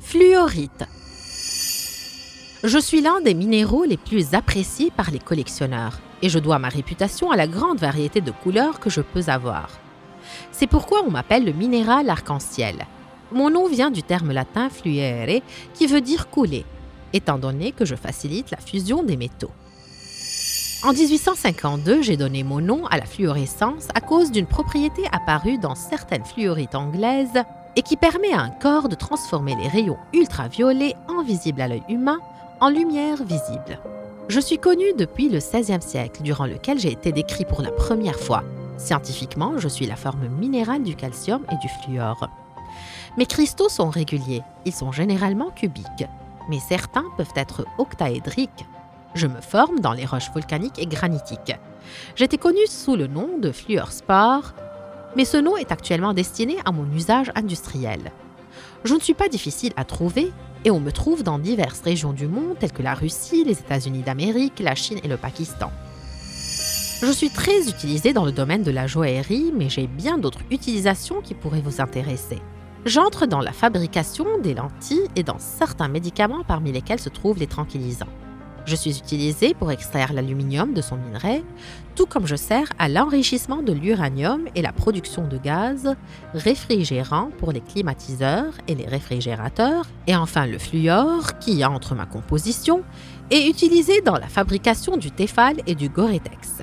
Fluorite. 0.00 0.84
Je 2.62 2.78
suis 2.78 3.00
l'un 3.00 3.20
des 3.20 3.34
minéraux 3.34 3.84
les 3.84 3.96
plus 3.96 4.34
appréciés 4.34 4.90
par 4.90 5.10
les 5.10 5.18
collectionneurs 5.18 5.98
et 6.22 6.28
je 6.28 6.38
dois 6.38 6.58
ma 6.58 6.68
réputation 6.68 7.30
à 7.30 7.36
la 7.36 7.46
grande 7.46 7.78
variété 7.78 8.20
de 8.20 8.30
couleurs 8.30 8.78
que 8.78 8.90
je 8.90 9.00
peux 9.00 9.24
avoir. 9.26 9.68
C'est 10.52 10.66
pourquoi 10.66 11.02
on 11.04 11.10
m'appelle 11.10 11.44
le 11.44 11.52
minéral 11.52 12.08
arc-en-ciel. 12.08 12.86
Mon 13.32 13.50
nom 13.50 13.68
vient 13.68 13.90
du 13.90 14.02
terme 14.02 14.32
latin 14.32 14.70
fluere 14.70 15.42
qui 15.74 15.86
veut 15.86 16.00
dire 16.00 16.30
couler, 16.30 16.64
étant 17.12 17.38
donné 17.38 17.72
que 17.72 17.84
je 17.84 17.94
facilite 17.94 18.50
la 18.50 18.58
fusion 18.58 19.02
des 19.02 19.16
métaux. 19.16 19.50
En 20.84 20.92
1852, 20.92 22.02
j'ai 22.02 22.16
donné 22.16 22.44
mon 22.44 22.60
nom 22.60 22.86
à 22.86 22.98
la 22.98 23.06
fluorescence 23.06 23.88
à 23.94 24.00
cause 24.00 24.30
d'une 24.30 24.46
propriété 24.46 25.02
apparue 25.10 25.58
dans 25.58 25.74
certaines 25.74 26.24
fluorites 26.24 26.74
anglaises 26.74 27.42
et 27.76 27.82
qui 27.82 27.96
permet 27.96 28.32
à 28.32 28.40
un 28.40 28.50
corps 28.50 28.88
de 28.88 28.94
transformer 28.94 29.54
les 29.54 29.68
rayons 29.68 29.98
ultraviolets 30.12 30.96
invisibles 31.08 31.60
à 31.60 31.68
l'œil 31.68 31.82
humain 31.88 32.18
en 32.60 32.70
lumière 32.70 33.22
visible. 33.22 33.78
Je 34.28 34.40
suis 34.40 34.58
connu 34.58 34.86
depuis 34.98 35.28
le 35.28 35.38
XVIe 35.38 35.80
siècle, 35.80 36.22
durant 36.22 36.46
lequel 36.46 36.80
j'ai 36.80 36.90
été 36.90 37.12
décrit 37.12 37.44
pour 37.44 37.62
la 37.62 37.70
première 37.70 38.18
fois. 38.18 38.42
Scientifiquement, 38.78 39.58
je 39.58 39.68
suis 39.68 39.86
la 39.86 39.96
forme 39.96 40.26
minérale 40.26 40.82
du 40.82 40.96
calcium 40.96 41.42
et 41.52 41.56
du 41.56 41.68
fluor. 41.68 42.28
Mes 43.16 43.26
cristaux 43.26 43.68
sont 43.68 43.88
réguliers, 43.88 44.42
ils 44.64 44.74
sont 44.74 44.90
généralement 44.90 45.50
cubiques, 45.50 46.06
mais 46.48 46.58
certains 46.58 47.04
peuvent 47.16 47.32
être 47.36 47.64
octaédriques. 47.78 48.66
Je 49.14 49.26
me 49.26 49.40
forme 49.40 49.80
dans 49.80 49.92
les 49.92 50.04
roches 50.04 50.30
volcaniques 50.32 50.78
et 50.78 50.86
granitiques. 50.86 51.54
J'étais 52.16 52.36
connu 52.36 52.66
sous 52.66 52.96
le 52.96 53.06
nom 53.06 53.38
de 53.38 53.52
fluorspore, 53.52 54.52
mais 55.16 55.24
ce 55.24 55.38
nom 55.38 55.56
est 55.56 55.72
actuellement 55.72 56.12
destiné 56.12 56.58
à 56.64 56.72
mon 56.72 56.86
usage 56.94 57.32
industriel. 57.34 58.12
Je 58.84 58.94
ne 58.94 59.00
suis 59.00 59.14
pas 59.14 59.28
difficile 59.28 59.72
à 59.76 59.84
trouver 59.84 60.30
et 60.64 60.70
on 60.70 60.78
me 60.78 60.92
trouve 60.92 61.22
dans 61.22 61.38
diverses 61.38 61.80
régions 61.80 62.12
du 62.12 62.28
monde 62.28 62.58
telles 62.60 62.72
que 62.72 62.82
la 62.82 62.94
Russie, 62.94 63.42
les 63.44 63.58
États-Unis 63.58 64.02
d'Amérique, 64.02 64.60
la 64.60 64.74
Chine 64.74 65.00
et 65.02 65.08
le 65.08 65.16
Pakistan. 65.16 65.72
Je 67.02 67.10
suis 67.10 67.30
très 67.30 67.68
utilisé 67.68 68.12
dans 68.12 68.24
le 68.24 68.32
domaine 68.32 68.62
de 68.62 68.70
la 68.70 68.86
joaillerie, 68.86 69.52
mais 69.54 69.68
j'ai 69.68 69.86
bien 69.86 70.18
d'autres 70.18 70.40
utilisations 70.50 71.20
qui 71.20 71.34
pourraient 71.34 71.60
vous 71.60 71.80
intéresser. 71.80 72.40
J'entre 72.84 73.26
dans 73.26 73.40
la 73.40 73.52
fabrication 73.52 74.38
des 74.42 74.54
lentilles 74.54 75.08
et 75.16 75.22
dans 75.22 75.38
certains 75.38 75.88
médicaments 75.88 76.44
parmi 76.44 76.72
lesquels 76.72 77.00
se 77.00 77.08
trouvent 77.08 77.38
les 77.38 77.48
tranquillisants. 77.48 78.06
Je 78.66 78.74
suis 78.74 78.98
utilisé 78.98 79.54
pour 79.54 79.70
extraire 79.70 80.12
l'aluminium 80.12 80.74
de 80.74 80.82
son 80.82 80.96
minerai, 80.96 81.44
tout 81.94 82.06
comme 82.06 82.26
je 82.26 82.34
sers 82.34 82.68
à 82.80 82.88
l'enrichissement 82.88 83.62
de 83.62 83.72
l'uranium 83.72 84.42
et 84.56 84.62
la 84.62 84.72
production 84.72 85.28
de 85.28 85.38
gaz, 85.38 85.94
réfrigérant 86.34 87.30
pour 87.38 87.52
les 87.52 87.60
climatiseurs 87.60 88.52
et 88.66 88.74
les 88.74 88.86
réfrigérateurs, 88.86 89.86
et 90.08 90.16
enfin 90.16 90.46
le 90.46 90.58
fluor 90.58 91.38
qui 91.38 91.64
entre 91.64 91.94
ma 91.94 92.06
composition 92.06 92.82
est 93.30 93.48
utilisé 93.48 94.00
dans 94.00 94.16
la 94.16 94.26
fabrication 94.26 94.96
du 94.96 95.12
Tefal 95.12 95.56
et 95.68 95.76
du 95.76 95.88
Goretex. 95.88 96.62